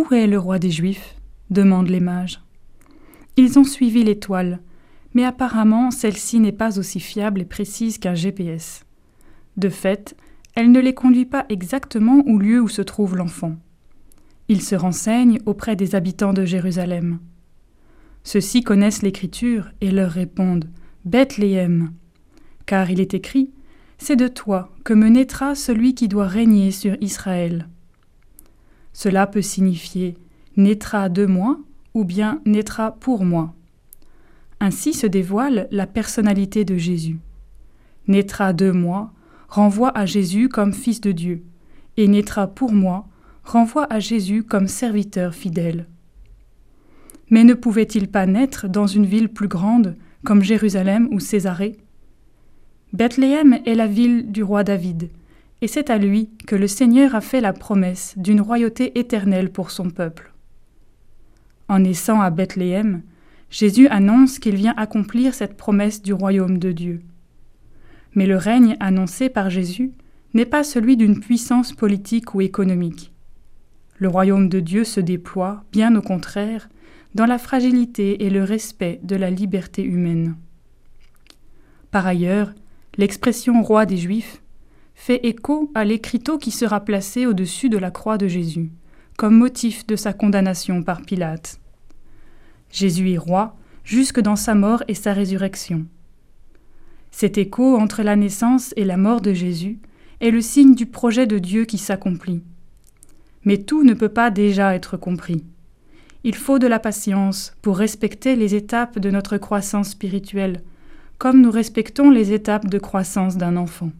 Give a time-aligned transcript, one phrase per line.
[0.00, 1.14] Où est le roi des Juifs?
[1.50, 2.40] demandent les mages.
[3.36, 4.60] Ils ont suivi l'étoile,
[5.12, 8.86] mais apparemment celle-ci n'est pas aussi fiable et précise qu'un GPS.
[9.58, 10.16] De fait,
[10.54, 13.56] elle ne les conduit pas exactement au lieu où se trouve l'enfant.
[14.48, 17.18] Ils se renseignent auprès des habitants de Jérusalem.
[18.24, 20.70] Ceux-ci connaissent l'Écriture et leur répondent
[21.04, 21.92] Bethléem.
[22.64, 23.50] Car il est écrit
[23.98, 27.68] C'est de toi que me naîtra celui qui doit régner sur Israël.
[28.92, 30.16] Cela peut signifier
[30.56, 31.58] naîtra de moi
[31.94, 33.54] ou bien naîtra pour moi.
[34.60, 37.18] Ainsi se dévoile la personnalité de Jésus.
[38.08, 39.12] Naîtra de moi
[39.48, 41.42] renvoie à Jésus comme Fils de Dieu,
[41.96, 43.06] et naîtra pour moi
[43.44, 45.86] renvoie à Jésus comme serviteur fidèle.
[47.30, 51.78] Mais ne pouvait-il pas naître dans une ville plus grande, comme Jérusalem ou Césarée?
[52.92, 55.10] Bethléem est la ville du roi David,
[55.62, 59.70] et c'est à lui que le Seigneur a fait la promesse d'une royauté éternelle pour
[59.70, 60.32] son peuple.
[61.68, 63.02] En naissant à Bethléem,
[63.50, 67.02] Jésus annonce qu'il vient accomplir cette promesse du royaume de Dieu.
[68.14, 69.92] Mais le règne annoncé par Jésus
[70.34, 73.12] n'est pas celui d'une puissance politique ou économique.
[73.98, 76.68] Le royaume de Dieu se déploie, bien au contraire,
[77.14, 80.36] dans la fragilité et le respect de la liberté humaine.
[81.90, 82.52] Par ailleurs,
[82.96, 84.42] l'expression roi des Juifs
[85.00, 88.70] fait écho à l'écriteau qui sera placé au-dessus de la croix de Jésus,
[89.16, 91.58] comme motif de sa condamnation par Pilate.
[92.70, 95.86] Jésus est roi jusque dans sa mort et sa résurrection.
[97.10, 99.78] Cet écho entre la naissance et la mort de Jésus
[100.20, 102.42] est le signe du projet de Dieu qui s'accomplit.
[103.46, 105.46] Mais tout ne peut pas déjà être compris.
[106.24, 110.60] Il faut de la patience pour respecter les étapes de notre croissance spirituelle,
[111.16, 113.92] comme nous respectons les étapes de croissance d'un enfant.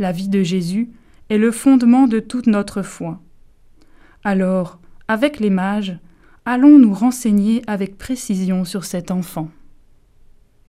[0.00, 0.88] La vie de Jésus
[1.28, 3.20] est le fondement de toute notre foi.
[4.24, 5.98] Alors, avec les mages,
[6.46, 9.50] allons nous renseigner avec précision sur cet enfant.